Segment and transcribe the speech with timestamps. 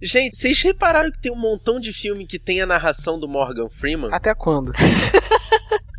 [0.00, 3.68] Gente, vocês repararam que tem um montão de filme que tem a narração do Morgan
[3.68, 4.10] Freeman?
[4.12, 4.72] Até quando?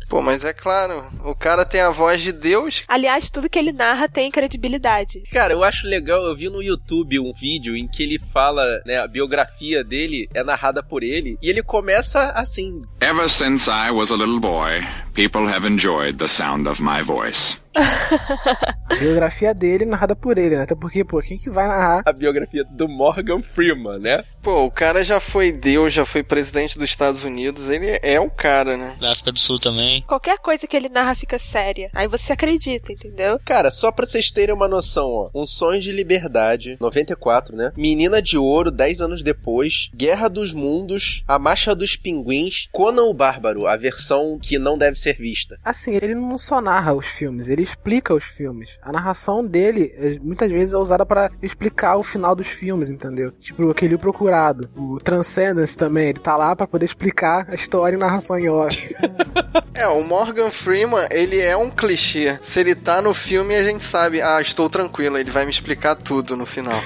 [0.08, 2.82] Pô, mas é claro, o cara tem a voz de Deus.
[2.88, 5.22] Aliás, tudo que ele narra tem credibilidade.
[5.30, 8.98] Cara, eu acho legal, eu vi no YouTube um vídeo em que ele fala, né,
[8.98, 14.10] a biografia dele é narrada por ele, e ele começa assim: Ever since I was
[14.10, 14.80] a little boy,
[15.14, 17.60] people have enjoyed the sound of my voice.
[17.76, 20.62] A biografia dele narrada por ele, né?
[20.62, 22.02] Até porque, pô, quem que vai narrar?
[22.04, 24.24] A biografia do Morgan Freeman, né?
[24.42, 28.30] Pô, o cara já foi Deus, já foi presidente dos Estados Unidos, ele é o
[28.30, 28.96] cara, né?
[29.00, 30.02] Da África do Sul também.
[30.06, 31.90] Qualquer coisa que ele narra fica séria.
[31.94, 33.38] Aí você acredita, entendeu?
[33.44, 35.30] Cara, só pra vocês terem uma noção, ó.
[35.34, 37.72] Um Sonho de Liberdade, 94, né?
[37.76, 39.90] Menina de Ouro, 10 anos depois.
[39.94, 44.98] Guerra dos Mundos, A Marcha dos Pinguins, Conan o Bárbaro, a versão que não deve
[44.98, 45.58] ser vista.
[45.64, 48.78] Assim, ele não só narra os filmes, ele explica os filmes.
[48.82, 53.32] A narração dele, é, muitas vezes, é usada para explicar o final dos filmes, entendeu?
[53.32, 54.68] Tipo, aquele Procurado.
[54.74, 58.94] O Transcendence também, ele tá lá para poder explicar a história e narração em off.
[59.72, 62.38] É, o Morgan Freeman, ele é um clichê.
[62.42, 65.94] Se ele tá no filme, a gente sabe, ah, estou tranquilo, ele vai me explicar
[65.94, 66.78] tudo no final.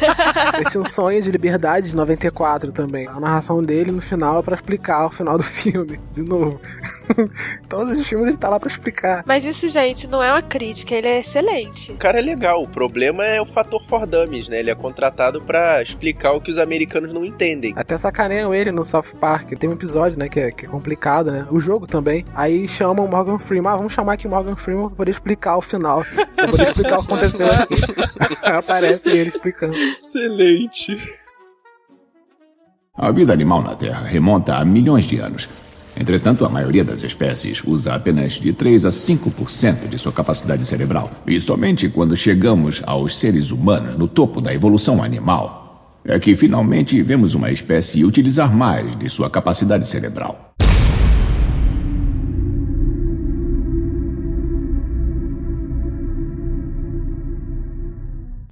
[0.60, 3.08] Esse é um sonho de liberdade de 94 também.
[3.08, 6.60] A narração dele no final é pra explicar o final do filme, de novo.
[7.66, 9.24] Todos os filmes ele tá lá pra explicar.
[9.26, 11.90] Mas isso, gente, não é uma crítica, ele é excelente.
[11.90, 14.60] O cara é legal, o problema é o fator for dummies, né?
[14.60, 17.74] Ele é contratado pra explicar o que os americanos não entendem.
[17.76, 19.50] Até sacaneiam ele no South Park.
[19.58, 21.48] Tem um episódio, né, que é, que é complicado, né?
[21.50, 22.24] O jogo também.
[22.32, 23.72] Aí chamam o Morgan Freeman.
[23.72, 26.04] Ah, vamos chamar aqui o Morgan Freeman pra poder explicar o final.
[26.36, 27.74] Pra poder explicar o que aconteceu aqui.
[28.42, 29.74] Aí aparece ele explicando.
[29.74, 30.96] Excelente.
[32.96, 35.48] A vida animal na Terra remonta a milhões de anos.
[35.96, 41.10] Entretanto, a maioria das espécies usa apenas de 3 a 5% de sua capacidade cerebral.
[41.26, 45.64] E somente quando chegamos aos seres humanos no topo da evolução animal
[46.04, 50.53] é que finalmente vemos uma espécie utilizar mais de sua capacidade cerebral.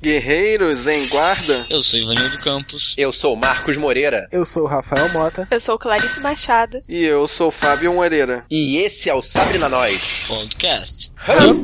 [0.02, 1.66] Guerreiros em guarda.
[1.70, 2.94] Eu sou Ivanildo Campos.
[2.98, 4.26] Eu sou Marcos Moreira.
[4.32, 5.46] Eu sou o Rafael Mota.
[5.48, 6.82] Eu sou Clarice Machado.
[6.88, 8.44] E eu sou Fábio Moreira.
[8.50, 10.24] E esse é o Sabre na Nós.
[10.26, 11.12] Podcast.
[11.28, 11.62] Hum.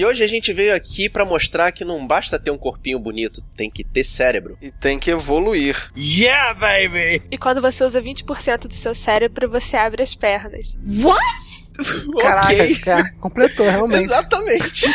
[0.00, 3.42] E hoje a gente veio aqui pra mostrar que não basta ter um corpinho bonito,
[3.54, 4.56] tem que ter cérebro.
[4.58, 5.92] E tem que evoluir.
[5.94, 7.22] Yeah, baby!
[7.30, 10.74] E quando você usa 20% do seu cérebro, você abre as pernas.
[10.86, 11.69] What?
[12.20, 12.76] Caraca, Ok.
[12.80, 14.04] cara, completou realmente.
[14.04, 14.86] Exatamente.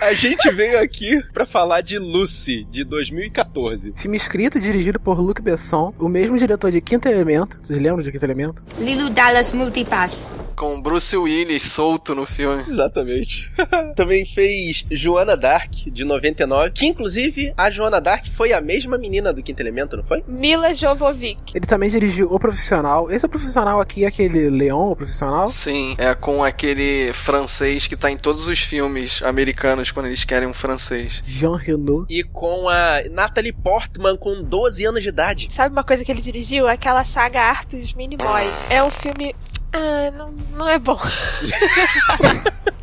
[0.00, 3.92] a gente veio aqui pra falar de Lucy, de 2014.
[3.96, 7.58] Filme escrito e dirigido por Luc Besson, o mesmo diretor de Quinto Elemento.
[7.62, 8.64] Vocês lembram de Quinto Elemento?
[8.78, 10.28] Lilo Dallas Multipass.
[10.56, 12.62] Com Bruce Willis solto no filme.
[12.68, 13.50] Exatamente.
[13.96, 19.32] Também fez Joana Dark, de 99, que inclusive a Joana Dark foi a mesma menina
[19.32, 20.22] do Quinto Elemento, não foi?
[20.28, 21.52] Mila Jovovic.
[21.54, 23.10] Ele também dirigiu O Profissional.
[23.10, 25.46] Esse é o profissional aqui, é aquele Leon, o profissional.
[25.48, 30.48] Sim, é com aquele francês que tá em todos os filmes americanos quando eles querem
[30.48, 31.22] um francês.
[31.26, 32.06] Jean Reno.
[32.08, 35.48] E com a Natalie Portman com 12 anos de idade.
[35.50, 36.68] Sabe uma coisa que ele dirigiu?
[36.68, 38.54] Aquela saga Arthur's Minimoys.
[38.68, 39.34] É um filme.
[39.72, 40.98] Ah, não, não é bom.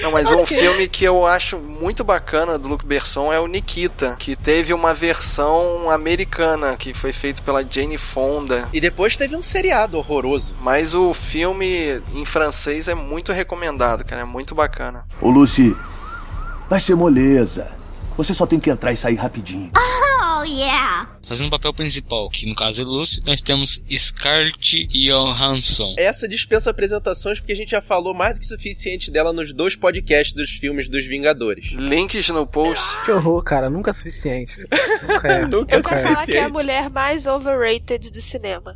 [0.00, 4.16] Não, mas um filme que eu acho muito bacana do Luc Besson é o Nikita,
[4.18, 8.68] que teve uma versão americana que foi feito pela Jane Fonda.
[8.72, 10.56] E depois teve um seriado horroroso.
[10.60, 15.04] Mas o filme em francês é muito recomendado, cara, é muito bacana.
[15.20, 15.76] Ô Lucy,
[16.68, 17.77] vai ser moleza.
[18.18, 19.70] Você só tem que entrar e sair rapidinho.
[19.76, 21.08] Oh, yeah.
[21.22, 25.94] Fazendo o papel principal, que no caso é Lucy, nós temos Scarlett Johansson.
[25.96, 29.76] Essa dispensa apresentações porque a gente já falou mais do que suficiente dela nos dois
[29.76, 31.70] podcasts dos filmes dos Vingadores.
[31.70, 32.82] Links no post.
[33.04, 33.70] Que horror, cara.
[33.70, 34.58] Nunca é suficiente.
[35.06, 35.46] Nunca é.
[35.46, 38.72] Nunca Eu é vou falar que é a mulher mais overrated do cinema.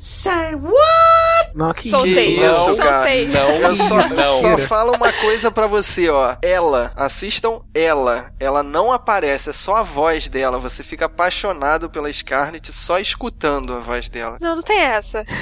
[1.55, 2.99] Não, que Soltei, isso, cara.
[2.99, 3.29] soltei.
[3.29, 4.03] Não, Eu só, não.
[4.03, 6.37] só falo uma coisa pra você, ó.
[6.43, 8.33] Ela, assistam ela.
[8.39, 10.59] Ela não aparece, é só a voz dela.
[10.59, 14.39] Você fica apaixonado pela Scarlett só escutando a voz dela.
[14.41, 15.25] Não, não tem essa.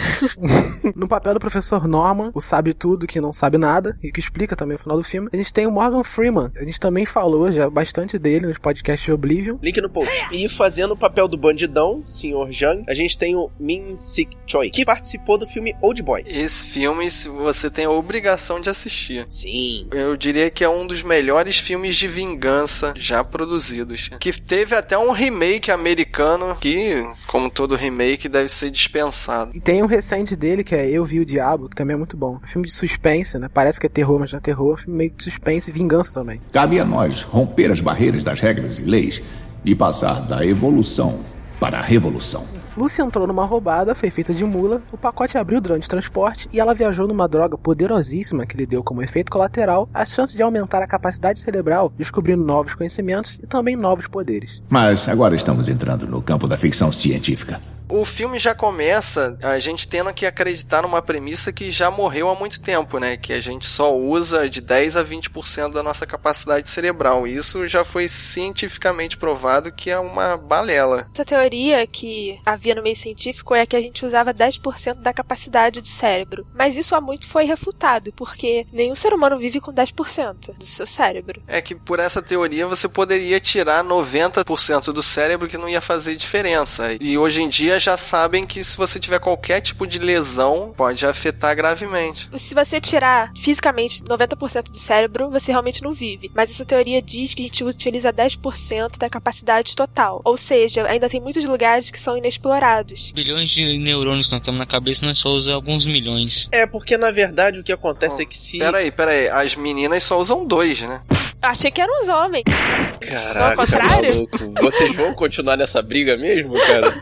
[0.97, 4.57] No papel do professor Norman, o sabe tudo que não sabe nada, e que explica
[4.57, 6.51] também o final do filme, a gente tem o Morgan Freeman.
[6.57, 9.57] A gente também falou já bastante dele nos podcasts de Oblivion.
[9.63, 10.11] Link no post.
[10.33, 12.51] E fazendo o papel do bandidão, Sr.
[12.51, 16.25] Jang, a gente tem o Min Sik Choi, que participou do filme Old Old Boy.
[16.27, 19.25] Esse filme você tem a obrigação de assistir.
[19.29, 19.87] Sim.
[19.91, 24.11] Eu diria que é um dos melhores filmes de vingança já produzidos.
[24.19, 29.53] Que teve até um remake americano que, como todo remake, deve ser dispensado.
[29.55, 32.17] E tem um recente dele que é Eu Vi o Diabo, que também é muito
[32.17, 32.39] bom.
[32.41, 33.49] É um filme de suspense, né?
[33.53, 34.71] Parece que é terror, mas não é terror.
[34.71, 36.41] É um filme meio de suspense e vingança também.
[36.53, 39.23] Cabe a nós romper as barreiras das regras e leis
[39.65, 41.21] e passar da evolução
[41.59, 42.60] para a revolução.
[42.81, 46.59] Lucy entrou numa roubada, foi feita de mula, o pacote abriu durante o transporte e
[46.59, 50.83] ela viajou numa droga poderosíssima que lhe deu como efeito colateral a chance de aumentar
[50.83, 54.63] a capacidade cerebral, descobrindo novos conhecimentos e também novos poderes.
[54.67, 57.61] Mas agora estamos entrando no campo da ficção científica.
[57.91, 62.37] O filme já começa a gente tendo que acreditar numa premissa que já morreu há
[62.37, 63.17] muito tempo, né?
[63.17, 67.27] Que a gente só usa de 10 a 20% da nossa capacidade cerebral.
[67.27, 71.09] Isso já foi cientificamente provado que é uma balela.
[71.13, 75.81] Essa teoria que havia no meio científico é que a gente usava 10% da capacidade
[75.81, 76.47] do cérebro.
[76.55, 80.87] Mas isso há muito foi refutado, porque nenhum ser humano vive com 10% do seu
[80.87, 81.43] cérebro.
[81.49, 86.15] É que por essa teoria você poderia tirar 90% do cérebro que não ia fazer
[86.15, 86.97] diferença.
[87.01, 91.05] E hoje em dia já sabem que se você tiver qualquer tipo de lesão, pode
[91.07, 92.29] afetar gravemente.
[92.37, 96.31] Se você tirar fisicamente 90% do cérebro, você realmente não vive.
[96.35, 100.21] Mas essa teoria diz que a gente utiliza 10% da capacidade total.
[100.25, 103.13] Ou seja, ainda tem muitos lugares que são inexplorados.
[103.15, 106.49] Bilhões de neurônios que nós temos na cabeça, nós só usamos alguns milhões.
[106.53, 108.59] É, porque na verdade o que acontece Oh, é que se.
[108.59, 109.29] Peraí, peraí.
[109.29, 111.03] As meninas só usam dois, né?
[111.43, 112.45] Achei que eram os homens.
[112.45, 114.15] Caraca, Não, ao contrário?
[114.15, 114.63] maluco.
[114.63, 116.93] Vocês vão continuar nessa briga mesmo, cara?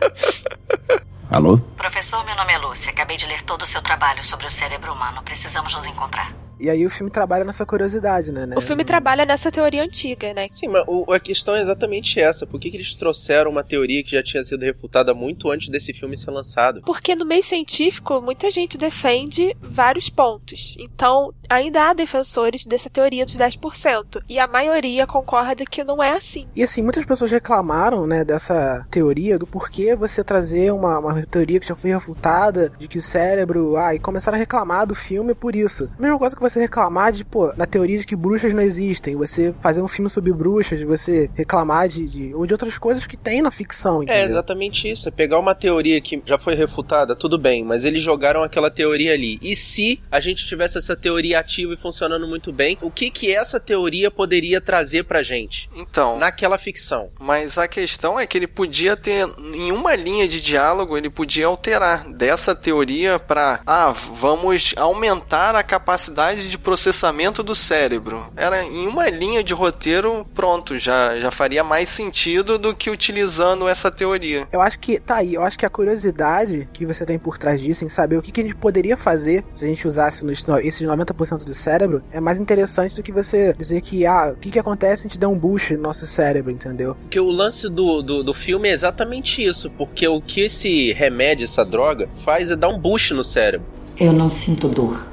[1.31, 1.59] Alô?
[1.77, 2.91] Professor, meu nome é Lúcia.
[2.91, 5.21] Acabei de ler todo o seu trabalho sobre o cérebro humano.
[5.25, 6.33] Precisamos nos encontrar.
[6.61, 8.49] E aí o filme trabalha nessa curiosidade, né?
[8.57, 10.49] O filme trabalha nessa teoria antiga, né?
[10.51, 12.47] Sim, mas o- a questão é exatamente essa.
[12.47, 15.93] Por que, que eles trouxeram uma teoria que já tinha sido refutada muito antes desse
[15.93, 16.83] filme ser lançado?
[16.83, 20.75] Porque no meio científico, muita gente defende vários pontos.
[20.79, 24.23] Então, ainda há defensores dessa teoria dos 10%.
[24.29, 26.47] E a maioria concorda que não é assim.
[26.55, 31.61] E assim, muitas pessoas reclamaram, né, dessa teoria, do porquê você trazer uma, uma teoria
[31.61, 33.77] que já foi refutada, de que o cérebro.
[33.77, 35.89] Ah, e começaram a reclamar do filme por isso.
[35.99, 39.17] A mesma coisa que você reclamar de, pô, na teoria de que bruxas não existem,
[39.17, 42.35] você fazer um filme sobre bruxas, você reclamar de, de.
[42.35, 44.25] ou de outras coisas que tem na ficção, É entendeu?
[44.25, 45.09] exatamente isso.
[45.09, 49.13] É pegar uma teoria que já foi refutada, tudo bem, mas eles jogaram aquela teoria
[49.13, 49.39] ali.
[49.43, 53.33] E se a gente tivesse essa teoria ativa e funcionando muito bem, o que que
[53.35, 57.11] essa teoria poderia trazer pra gente Então, naquela ficção?
[57.21, 61.47] mas a questão é que ele podia ter, em uma linha de diálogo, ele podia
[61.47, 68.23] alterar dessa teoria para, ah, vamos aumentar a capacidade de processamento do cérebro.
[68.37, 73.67] Era em uma linha de roteiro, pronto, já, já faria mais sentido do que utilizando
[73.69, 74.47] essa teoria.
[74.53, 77.61] Eu acho que, tá aí, eu acho que a curiosidade que você tem por trás
[77.61, 80.59] disso, em saber o que, que a gente poderia fazer se a gente usasse no-
[80.61, 84.51] esses 90% do cérebro, é mais interessante do que você dizer que, ah, o que,
[84.51, 86.95] que acontece se a gente der um boost no nosso cérebro, entendeu?
[87.03, 89.71] Porque o lance do, do, do filme é exatamente isso.
[89.71, 93.67] Porque o que esse remédio, essa droga, faz é dar um boost no cérebro.
[93.99, 95.05] Eu não sinto dor,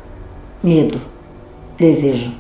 [0.64, 1.02] medo,
[1.78, 2.32] desejo.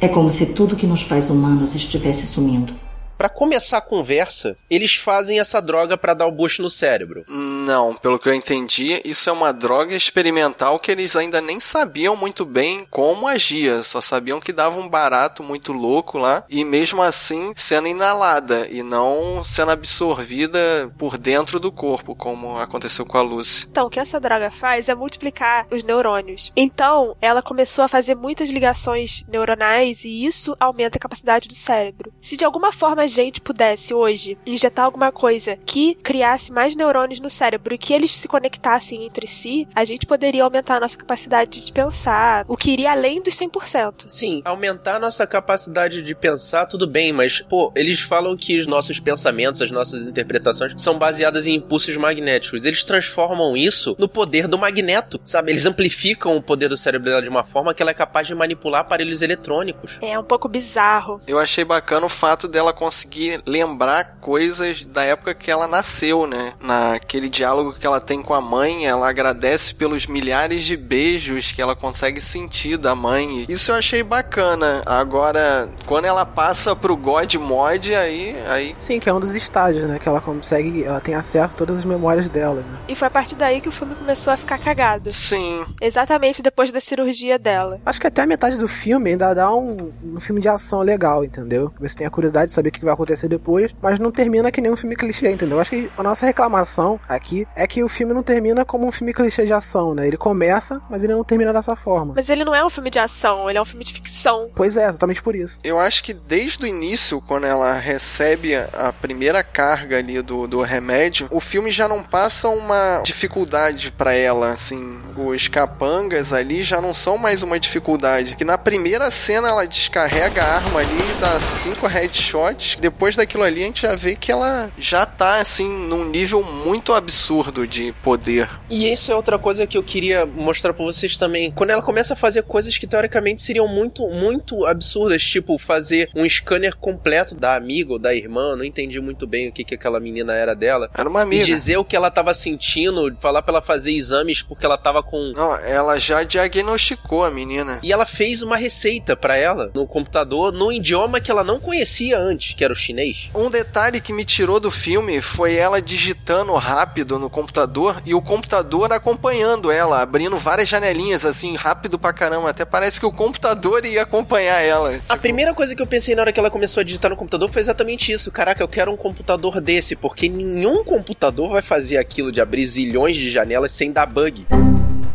[0.00, 2.74] É como se tudo que nos faz humanos estivesse sumindo.
[3.16, 7.24] Pra começar a conversa, eles fazem essa droga pra dar o boost no cérebro.
[7.28, 12.14] Não, pelo que eu entendi, isso é uma droga experimental que eles ainda nem sabiam
[12.14, 17.02] muito bem como agia, só sabiam que dava um barato muito louco lá e mesmo
[17.02, 23.22] assim sendo inalada e não sendo absorvida por dentro do corpo, como aconteceu com a
[23.22, 23.66] Lucy.
[23.70, 26.52] Então, o que essa droga faz é multiplicar os neurônios.
[26.54, 32.12] Então, ela começou a fazer muitas ligações neuronais e isso aumenta a capacidade do cérebro.
[32.20, 37.20] Se de alguma forma a gente pudesse hoje injetar alguma coisa que criasse mais neurônios
[37.20, 40.96] no cérebro e que eles se conectassem entre si, a gente poderia aumentar a nossa
[40.96, 44.04] capacidade de pensar, o que iria além dos 100%.
[44.06, 48.66] Sim, aumentar a nossa capacidade de pensar, tudo bem, mas, pô, eles falam que os
[48.66, 52.64] nossos pensamentos, as nossas interpretações são baseadas em impulsos magnéticos.
[52.64, 55.52] Eles transformam isso no poder do magneto, sabe?
[55.52, 58.34] Eles amplificam o poder do cérebro dela de uma forma que ela é capaz de
[58.34, 59.98] manipular aparelhos eletrônicos.
[60.00, 61.20] É um pouco bizarro.
[61.26, 62.95] Eu achei bacana o fato dela conseguir
[63.44, 66.54] lembrar coisas da época que ela nasceu, né?
[66.60, 71.60] Naquele diálogo que ela tem com a mãe, ela agradece pelos milhares de beijos que
[71.60, 73.44] ela consegue sentir da mãe.
[73.48, 74.82] Isso eu achei bacana.
[74.86, 79.84] Agora, quando ela passa pro God Mod, aí, aí Sim, que é um dos estágios,
[79.84, 79.98] né?
[79.98, 82.78] Que ela consegue, ela tem acesso a todas as memórias dela, né?
[82.88, 85.10] E foi a partir daí que o filme começou a ficar cagado.
[85.12, 87.80] sim, Exatamente depois da cirurgia dela.
[87.84, 91.24] Acho que até a metade do filme ainda dá um, um filme de ação legal,
[91.24, 91.72] entendeu?
[91.78, 94.60] Você tem a curiosidade de saber o que vai acontecer depois, mas não termina que
[94.60, 95.56] nem um filme clichê, entendeu?
[95.56, 98.92] Eu acho que a nossa reclamação aqui é que o filme não termina como um
[98.92, 100.06] filme clichê de ação, né?
[100.06, 102.14] Ele começa, mas ele não termina dessa forma.
[102.16, 104.50] Mas ele não é um filme de ação, ele é um filme de ficção.
[104.54, 105.60] Pois é, exatamente por isso.
[105.62, 110.62] Eu acho que desde o início, quando ela recebe a primeira carga ali do, do
[110.62, 116.80] remédio, o filme já não passa uma dificuldade para ela, assim, os capangas ali já
[116.80, 118.36] não são mais uma dificuldade.
[118.36, 123.62] Que na primeira cena ela descarrega a arma ali, dá cinco headshots, depois daquilo ali
[123.62, 128.48] a gente já vê que ela já tá assim num nível muito absurdo de poder.
[128.70, 131.50] E isso é outra coisa que eu queria mostrar para vocês também.
[131.50, 136.28] Quando ela começa a fazer coisas que teoricamente seriam muito, muito absurdas, tipo fazer um
[136.28, 140.00] scanner completo da amiga ou da irmã, não entendi muito bem o que, que aquela
[140.00, 140.90] menina era dela.
[140.94, 141.42] Era uma amiga.
[141.42, 145.02] E dizer o que ela tava sentindo, falar pra ela fazer exames porque ela tava
[145.02, 145.32] com.
[145.34, 147.80] Não, ela já diagnosticou a menina.
[147.82, 152.18] E ela fez uma receita para ela no computador, no idioma que ela não conhecia
[152.18, 153.30] antes, que era o chinês.
[153.34, 158.20] Um detalhe que me tirou do filme foi ela digitando rápido no computador e o
[158.20, 162.50] computador acompanhando ela, abrindo várias janelinhas assim, rápido pra caramba.
[162.50, 164.92] Até parece que o computador ia acompanhar ela.
[164.94, 165.12] Tipo...
[165.12, 167.50] A primeira coisa que eu pensei na hora que ela começou a digitar no computador
[167.50, 168.30] foi exatamente isso.
[168.30, 173.16] Caraca, eu quero um computador desse, porque nenhum computador vai fazer aquilo de abrir zilhões
[173.16, 174.46] de janelas sem dar bug.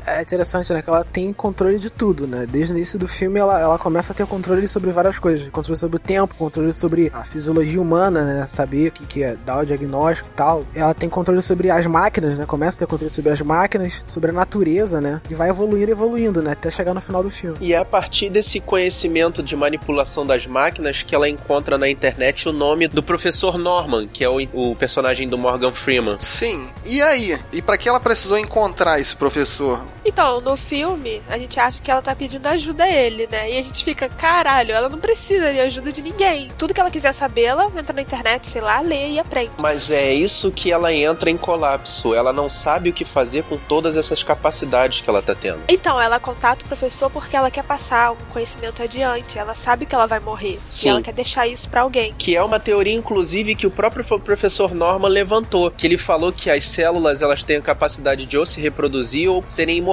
[0.05, 0.81] É interessante, né?
[0.81, 2.47] Que ela tem controle de tudo, né?
[2.49, 5.47] Desde o início do filme ela, ela começa a ter controle sobre várias coisas.
[5.49, 8.45] Controle sobre o tempo, controle sobre a fisiologia humana, né?
[8.47, 10.65] Saber o que, que é, dar o diagnóstico e tal.
[10.73, 12.45] Ela tem controle sobre as máquinas, né?
[12.45, 15.21] Começa a ter controle sobre as máquinas, sobre a natureza, né?
[15.29, 16.51] E vai evoluindo e evoluindo, né?
[16.51, 17.57] Até chegar no final do filme.
[17.61, 22.47] E é a partir desse conhecimento de manipulação das máquinas que ela encontra na internet
[22.47, 26.17] o nome do professor Norman, que é o, o personagem do Morgan Freeman.
[26.19, 26.67] Sim.
[26.85, 27.39] E aí?
[27.51, 29.85] E para que ela precisou encontrar esse professor?
[30.03, 33.51] Então, no filme, a gente acha que ela tá pedindo ajuda a ele, né?
[33.51, 36.49] E a gente fica, caralho, ela não precisa de ajuda de ninguém.
[36.57, 39.51] Tudo que ela quiser saber, ela entra na internet, sei lá, lê e aprende.
[39.59, 42.13] Mas é isso que ela entra em colapso.
[42.13, 45.59] Ela não sabe o que fazer com todas essas capacidades que ela tá tendo.
[45.67, 49.37] Então, ela contata o professor porque ela quer passar um conhecimento adiante.
[49.37, 50.59] Ela sabe que ela vai morrer.
[50.69, 50.87] Sim.
[50.87, 52.13] E ela quer deixar isso para alguém.
[52.17, 55.69] Que é uma teoria, inclusive, que o próprio professor Norman levantou.
[55.69, 59.43] Que ele falou que as células elas têm a capacidade de ou se reproduzir ou
[59.45, 59.90] serem imortais,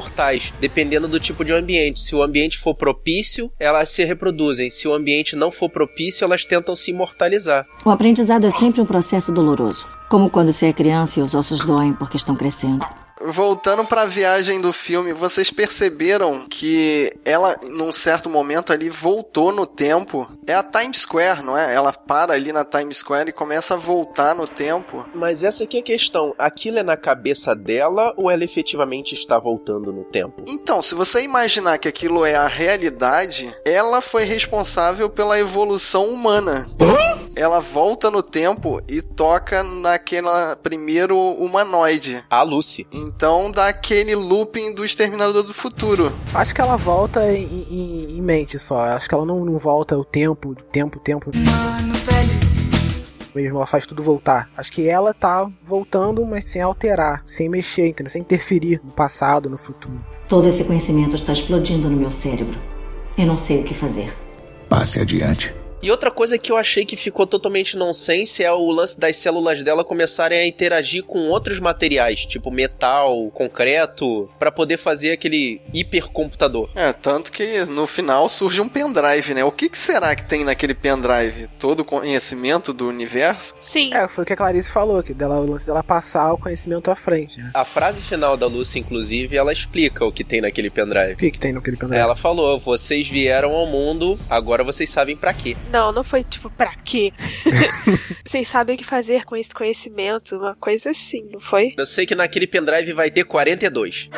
[0.61, 2.01] dependendo do tipo de ambiente.
[2.01, 4.71] Se o ambiente for propício, elas se reproduzem.
[4.71, 7.67] Se o ambiente não for propício, elas tentam se imortalizar.
[7.85, 11.61] O aprendizado é sempre um processo doloroso, como quando você é criança e os ossos
[11.65, 12.87] doem porque estão crescendo.
[13.21, 19.53] Voltando para a viagem do filme, vocês perceberam que ela, num certo momento ali, voltou
[19.53, 20.31] no tempo.
[20.47, 21.75] É a Times Square, não é?
[21.75, 25.05] Ela para ali na Times Square e começa a voltar no tempo.
[25.15, 26.35] Mas essa aqui é a questão.
[26.39, 30.43] Aquilo é na cabeça dela ou ela efetivamente está voltando no tempo?
[30.47, 36.69] Então, se você imaginar que aquilo é a realidade, ela foi responsável pela evolução humana.
[37.39, 42.21] Ela volta no tempo e toca naquela primeiro humanoide.
[42.29, 42.85] A Lucy.
[42.93, 46.13] Então dá aquele looping do Exterminador do Futuro.
[46.35, 48.81] Acho que ela volta em, em, em mente só.
[48.87, 51.31] Acho que ela não, não volta o tempo, tempo, tempo.
[51.33, 52.39] Mano, velho.
[53.33, 54.51] Mesmo, ela faz tudo voltar.
[54.57, 58.11] Acho que ela tá voltando, mas sem alterar, sem mexer, entendeu?
[58.11, 60.05] Sem interferir no passado, no futuro.
[60.29, 62.59] Todo esse conhecimento está explodindo no meu cérebro.
[63.17, 64.13] Eu não sei o que fazer.
[64.69, 65.55] Passe adiante.
[65.81, 69.63] E outra coisa que eu achei que ficou totalmente nonsense é o lance das células
[69.63, 76.69] dela começarem a interagir com outros materiais, tipo metal, concreto, para poder fazer aquele hipercomputador.
[76.75, 79.45] É, tanto que no final surge um pendrive, né?
[79.45, 81.49] O que, que será que tem naquele pendrive?
[81.59, 83.55] Todo o conhecimento do universo?
[83.61, 83.95] Sim.
[83.95, 86.91] É, foi o que a Clarice falou, que dela, o lance dela passar o conhecimento
[86.91, 87.39] à frente.
[87.39, 87.51] Né?
[87.55, 91.13] A frase final da Lucy, inclusive, ela explica o que tem naquele pendrive.
[91.13, 92.01] O que, que tem naquele pendrive?
[92.01, 95.57] Ela falou: vocês vieram ao mundo, agora vocês sabem para quê.
[95.71, 97.13] Não, não foi tipo, pra quê?
[98.25, 101.75] Vocês sabem o que fazer com esse conhecimento, uma coisa assim, não foi?
[101.77, 104.09] Eu sei que naquele pendrive vai ter 42.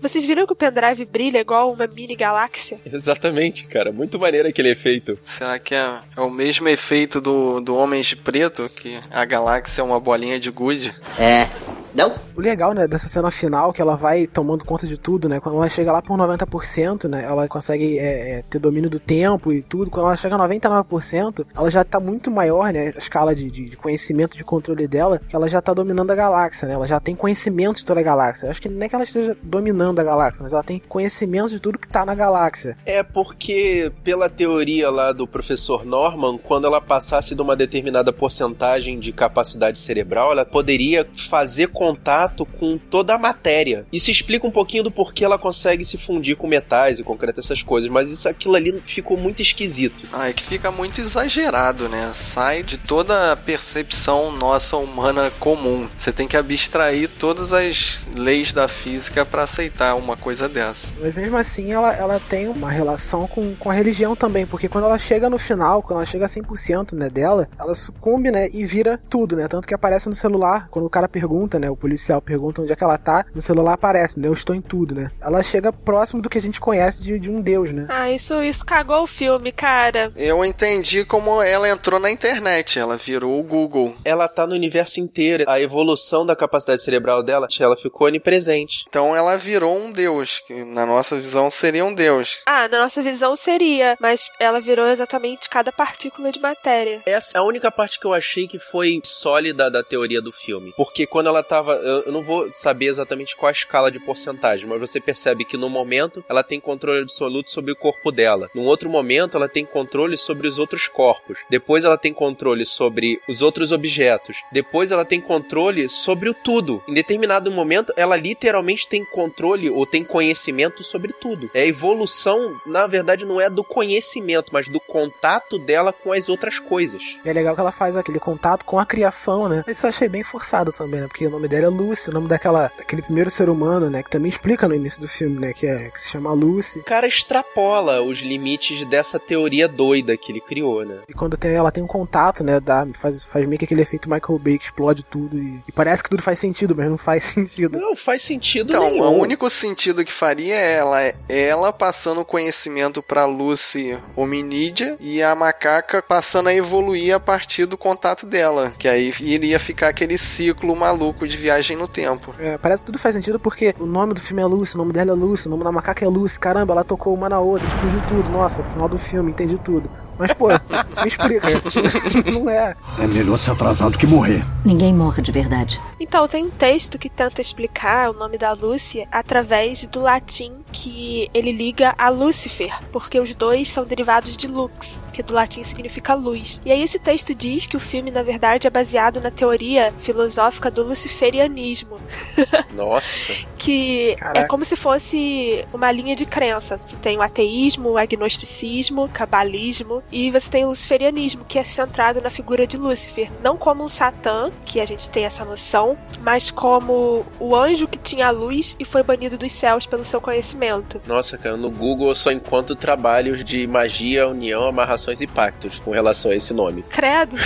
[0.00, 2.78] Vocês viram que o pendrive brilha igual uma mini galáxia?
[2.92, 3.90] Exatamente, cara.
[3.90, 5.18] Muito maneiro aquele efeito.
[5.24, 8.68] Será que é, é o mesmo efeito do, do Homens de Preto?
[8.68, 10.94] Que a galáxia é uma bolinha de gude?
[11.18, 11.48] É.
[11.94, 12.12] Não?
[12.36, 15.38] O legal, né, dessa cena final, que ela vai tomando conta de tudo, né?
[15.38, 17.24] Quando ela chega lá por 90%, né?
[17.24, 19.90] Ela consegue é, é, ter domínio do tempo e tudo.
[19.90, 22.92] Quando ela chega a 99%, ela já tá muito maior, né?
[22.94, 26.14] A escala de, de, de conhecimento, de controle dela, que ela já tá dominando a
[26.14, 26.74] galáxia, né?
[26.74, 28.50] Ela já tem conhecimento de toda a galáxia.
[28.50, 31.78] Acho que nem que ela esteja dominando a galáxia, mas ela tem conhecimento de tudo
[31.78, 32.76] que tá na galáxia.
[32.84, 38.98] É porque, pela teoria lá do professor Norman, quando ela passasse de uma determinada porcentagem
[38.98, 43.86] de capacidade cerebral, ela poderia fazer com contato com toda a matéria.
[43.92, 47.62] Isso explica um pouquinho do porquê ela consegue se fundir com metais e concreto, essas
[47.62, 50.08] coisas, mas isso aquilo ali ficou muito esquisito.
[50.10, 52.10] Ah, é que fica muito exagerado, né?
[52.14, 55.86] Sai de toda a percepção nossa humana comum.
[55.96, 60.96] Você tem que abstrair todas as leis da física para aceitar uma coisa dessa.
[60.98, 64.84] Mas mesmo assim, ela, ela tem uma relação com, com a religião também, porque quando
[64.84, 68.64] ela chega no final, quando ela chega a 100% né, dela, ela sucumbe, né, e
[68.64, 69.48] vira tudo, né?
[69.48, 72.76] Tanto que aparece no celular, quando o cara pergunta, né, o policial pergunta onde é
[72.76, 75.10] que ela tá, no celular aparece, né, eu estou em tudo, né?
[75.20, 77.86] Ela chega próximo do que a gente conhece de, de um deus, né?
[77.90, 80.10] Ah, isso, isso cagou o filme, cara.
[80.16, 83.94] Eu entendi como ela entrou na internet, ela virou o Google.
[84.04, 85.44] Ela tá no universo inteiro.
[85.48, 88.84] A evolução da capacidade cerebral dela, ela ficou onipresente.
[88.88, 92.42] Então ela virou um deus, que na nossa visão seria um deus.
[92.46, 97.02] Ah, na nossa visão seria, mas ela virou exatamente cada partícula de matéria.
[97.06, 100.72] Essa é a única parte que eu achei que foi sólida da teoria do filme.
[100.76, 105.00] Porque quando ela Eu não vou saber exatamente qual a escala de porcentagem, mas você
[105.00, 108.48] percebe que no momento ela tem controle absoluto sobre o corpo dela.
[108.54, 111.38] Num outro momento, ela tem controle sobre os outros corpos.
[111.50, 114.38] Depois, ela tem controle sobre os outros objetos.
[114.52, 116.82] Depois, ela tem controle sobre o tudo.
[116.88, 121.50] Em determinado momento, ela literalmente tem controle ou tem conhecimento sobre tudo.
[121.54, 126.58] É evolução, na verdade, não é do conhecimento, mas do contato dela com as outras
[126.58, 127.18] coisas.
[127.24, 129.64] É legal que ela faz aquele contato com a criação, né?
[129.66, 131.06] Isso eu achei bem forçado também, né?
[131.06, 134.02] Porque o nome dela é Lucy, o nome daquela, daquele primeiro ser humano, né?
[134.02, 135.52] Que também explica no início do filme, né?
[135.52, 136.80] Que, é, que se chama Lucy.
[136.80, 140.98] O cara extrapola os limites dessa teoria doida que ele criou, né?
[141.08, 142.58] E quando tem, ela tem um contato, né?
[142.58, 146.02] Dá, faz, faz meio que aquele efeito Michael Bay que explode tudo e, e parece
[146.02, 147.78] que tudo faz sentido, mas não faz sentido.
[147.78, 149.04] Não faz sentido então, nenhum.
[149.04, 155.34] o único sentido que faria é ela, ela passando conhecimento pra Lucy hominídea e a
[155.34, 160.74] macaca passando a evoluir a partir do contato dela, que aí iria ficar aquele ciclo
[160.74, 162.34] maluco de viagem no tempo.
[162.38, 164.92] É, parece que tudo faz sentido porque o nome do filme é Lucy, o nome
[164.92, 166.40] dela é Lucy, o nome da macaca é Lucy.
[166.40, 168.30] Caramba, ela tocou uma na outra, explodiu tudo.
[168.30, 169.88] Nossa, final do filme, entendi tudo.
[170.18, 171.48] Mas, pô, me explica.
[172.32, 172.74] não é.
[172.98, 174.44] É melhor se atrasar do que morrer.
[174.64, 175.80] Ninguém morre de verdade.
[175.98, 181.30] Então, tem um texto que tenta explicar o nome da Lúcia através do latim que
[181.32, 186.14] ele liga a Lúcifer, porque os dois são derivados de lux, que do latim significa
[186.14, 186.60] luz.
[186.64, 190.70] E aí esse texto diz que o filme, na verdade, é baseado na teoria filosófica
[190.70, 191.98] do luciferianismo.
[192.74, 193.32] Nossa.
[193.56, 194.38] que Caraca.
[194.40, 196.76] é como se fosse uma linha de crença.
[196.76, 201.64] Você tem o ateísmo, o agnosticismo, o cabalismo, e você tem o luciferianismo, que é
[201.64, 203.30] centrado na figura de Lúcifer.
[203.42, 207.98] Não como um satã, que a gente tem essa noção, mas como o anjo que
[207.98, 211.00] tinha a luz e foi banido dos céus pelo seu conhecimento.
[211.06, 215.90] Nossa, cara, no Google eu só encontro trabalhos de magia, união, amarrações e pactos com
[215.90, 216.82] relação a esse nome.
[216.82, 217.36] Credo.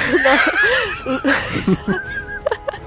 [1.07, 2.19] Não.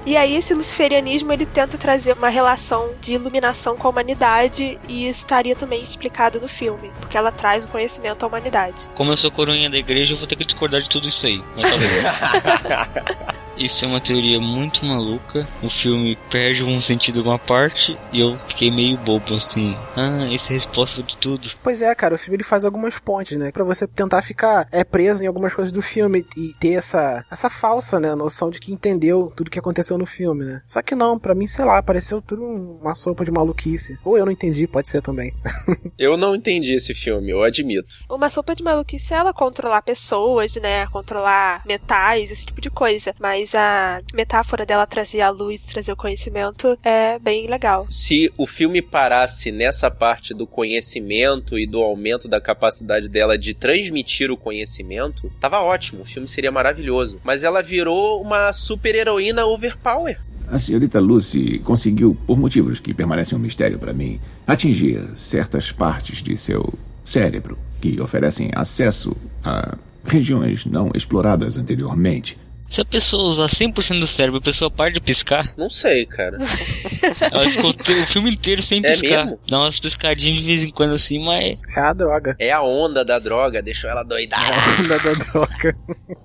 [0.04, 5.08] E aí esse luciferianismo ele tenta trazer uma relação de iluminação com a humanidade e
[5.08, 8.88] isso estaria também explicado no filme, porque ela traz o conhecimento à humanidade.
[8.94, 11.42] Como eu sou coroinha da igreja, eu vou ter que discordar de tudo isso aí.
[11.56, 12.88] Mas tá.
[13.62, 15.46] Isso é uma teoria muito maluca.
[15.62, 19.76] O filme perde um sentido em alguma parte e eu fiquei meio bobo assim.
[19.96, 21.48] Ah, essa é a resposta de tudo.
[21.62, 23.52] Pois é, cara, o filme ele faz algumas pontes, né?
[23.52, 27.48] Pra você tentar ficar é, preso em algumas coisas do filme e ter essa, essa
[27.48, 30.62] falsa, né, noção de que entendeu tudo que aconteceu no filme, né?
[30.66, 33.96] Só que não, pra mim, sei lá, pareceu tudo uma sopa de maluquice.
[34.04, 35.32] Ou eu não entendi, pode ser também.
[35.98, 37.98] Eu não entendi esse filme, eu admito.
[38.10, 40.86] Uma sopa de maluquice é ela controlar pessoas, né?
[40.88, 43.14] Controlar metais, esse tipo de coisa.
[43.20, 47.86] Mas a metáfora dela trazer a luz, trazer o conhecimento é bem legal.
[47.90, 53.54] Se o filme parasse nessa parte do conhecimento e do aumento da capacidade dela de
[53.54, 57.20] transmitir o conhecimento, tava ótimo, o filme seria maravilhoso.
[57.24, 60.18] Mas ela virou uma super heroína overpower.
[60.48, 66.22] A senhorita Lucy conseguiu, por motivos que permanecem um mistério para mim, atingir certas partes
[66.22, 66.72] de seu
[67.04, 72.38] cérebro que oferecem acesso a regiões não exploradas anteriormente.
[72.72, 75.52] Se a pessoa usar 100% do cérebro, a pessoa para de piscar.
[75.58, 76.38] Não sei, cara.
[77.30, 79.24] Ela ficou o filme inteiro sem É piscar.
[79.26, 79.38] mesmo?
[79.46, 81.58] Dá umas piscadinhas de vez em quando assim, mas.
[81.76, 82.34] É a droga.
[82.38, 84.50] É a onda da droga, deixou ela doidada.
[84.88, 85.76] Da, da droga.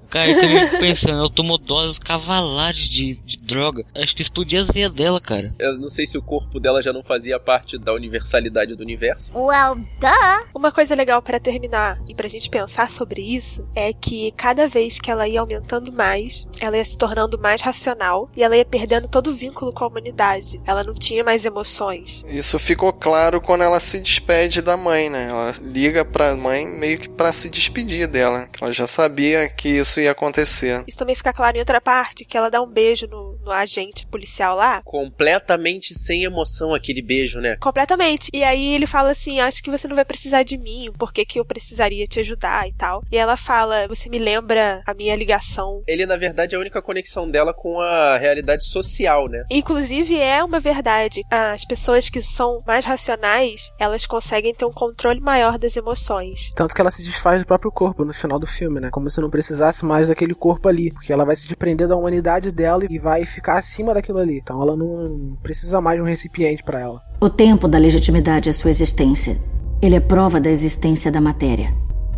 [0.10, 3.84] Cara, eu também fico pensando, ela tomou doses cavalares de, de droga.
[3.94, 5.54] Acho que explodia as veias dela, cara.
[5.60, 9.32] Eu não sei se o corpo dela já não fazia parte da universalidade do universo.
[9.38, 10.48] Well, duh.
[10.56, 14.98] Uma coisa legal pra terminar e pra gente pensar sobre isso é que cada vez
[14.98, 19.08] que ela ia aumentando mais, ela ia se tornando mais racional e ela ia perdendo
[19.08, 20.62] todo o vínculo com a humanidade.
[20.66, 22.24] Ela não tinha mais emoções.
[22.28, 25.28] Isso ficou claro quando ela se despede da mãe, né?
[25.30, 28.50] Ela liga pra mãe meio que pra se despedir dela.
[28.62, 30.84] Ela já sabia que isso ia acontecer.
[30.88, 34.06] Isso também fica claro em outra parte, que ela dá um beijo no, no agente
[34.08, 34.82] policial lá.
[34.84, 37.58] Completamente sem emoção aquele beijo, né?
[37.58, 38.30] Completamente.
[38.34, 41.26] E aí ele fala assim: Acho que você não vai precisar de mim, por que,
[41.26, 43.04] que eu precisaria te ajudar e tal.
[43.12, 45.84] E ela fala: Você me lembra a minha ligação.
[45.88, 49.44] Ele, na verdade, é a única conexão dela com a realidade social, né?
[49.50, 51.24] Inclusive, é uma verdade.
[51.30, 56.52] As pessoas que são mais racionais, elas conseguem ter um controle maior das emoções.
[56.56, 58.90] Tanto que ela se desfaz do próprio corpo no final do filme, né?
[58.92, 60.92] Como se não precisasse mais daquele corpo ali.
[60.92, 64.38] Porque ela vai se desprender da humanidade dela e vai ficar acima daquilo ali.
[64.38, 67.02] Então ela não precisa mais de um recipiente para ela.
[67.20, 69.38] O tempo da legitimidade é sua existência.
[69.82, 71.70] Ele é prova da existência da matéria.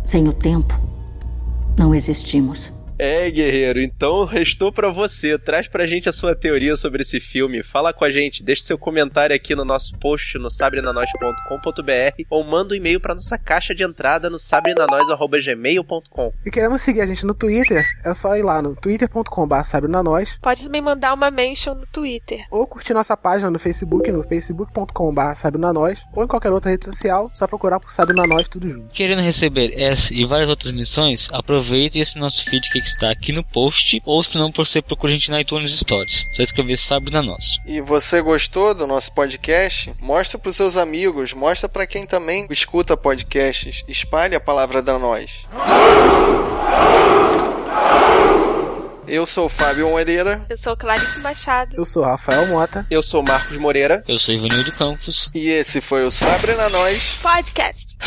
[0.06, 0.74] Sem o tempo,
[1.78, 2.72] não existimos.
[3.02, 5.38] É, guerreiro, então restou para você.
[5.38, 7.62] Traz pra gente a sua teoria sobre esse filme.
[7.62, 12.74] Fala com a gente, deixe seu comentário aqui no nosso post no sabrenanois.com.br ou manda
[12.74, 16.32] um e-mail pra nossa caixa de entrada no sabrenanois.gmail.com.
[16.44, 20.64] E querendo seguir a gente no Twitter, é só ir lá no twitter.com.br sabrenanois Pode
[20.64, 22.44] também mandar uma mention no Twitter.
[22.50, 27.30] ou curtir nossa página no Facebook, no facebook.com.br sabrenanois ou em qualquer outra rede social,
[27.34, 28.88] só procurar por Sabrenanois tudo junto.
[28.92, 33.42] Querendo receber essa e várias outras missões, aproveite esse nosso feed que está aqui no
[33.42, 36.26] post, ou se não, você procura a gente na iTunes Stories.
[36.32, 37.58] Só escrever Sabe na Nós.
[37.66, 39.94] E você gostou do nosso podcast?
[40.00, 43.84] Mostra pros seus amigos, mostra pra quem também escuta podcasts.
[43.88, 45.46] Espalhe a palavra da nós.
[49.06, 50.46] Eu sou o Fábio Moreira.
[50.48, 51.76] Eu sou Clarice Machado.
[51.76, 52.86] Eu sou Rafael Mota.
[52.88, 54.04] Eu sou Marcos Moreira.
[54.06, 55.30] Eu sou Ivanildo Campos.
[55.34, 57.18] E esse foi o Sabre na Nós.
[57.20, 57.98] Podcast.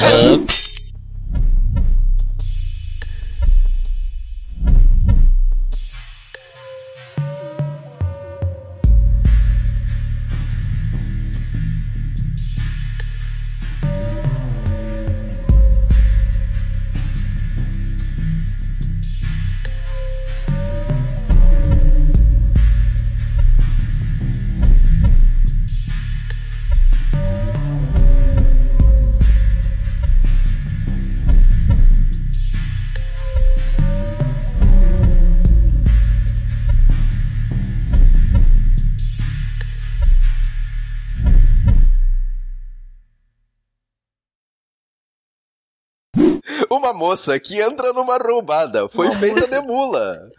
[46.75, 50.29] Uma moça que entra numa roubada foi Uma feita moça- de mula.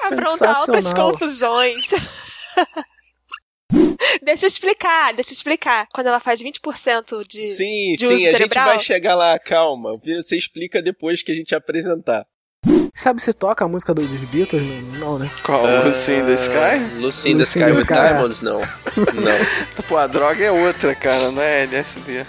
[0.00, 1.90] Apronta altas confusões.
[4.22, 5.86] deixa eu explicar, deixa eu explicar.
[5.92, 9.38] Quando ela faz 20% de, Sim, de uso sim, a gente cerebral, vai chegar lá,
[9.38, 9.96] calma.
[9.98, 12.24] Você explica depois que a gente apresentar.
[12.94, 14.66] Sabe se toca a música dos Beatles?
[14.66, 15.30] Não, não né?
[15.44, 15.64] Qual?
[15.84, 16.96] Lucy in the Sky?
[16.98, 17.94] Lucy in the Sky the with Sky.
[17.94, 18.60] Diamonds, não.
[19.14, 19.82] Não.
[19.88, 22.26] Pô, a droga é outra, cara, não é LSD.